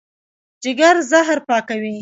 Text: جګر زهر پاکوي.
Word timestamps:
جګر 0.63 0.95
زهر 1.11 1.37
پاکوي. 1.47 1.89